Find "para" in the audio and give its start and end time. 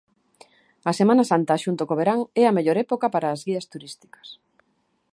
3.13-3.27